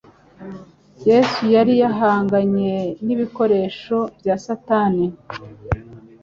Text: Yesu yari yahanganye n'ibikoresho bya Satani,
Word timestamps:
Yesu 1.07 1.41
yari 1.55 1.73
yahanganye 1.83 2.73
n'ibikoresho 3.05 3.97
bya 4.19 4.35
Satani, 4.45 5.05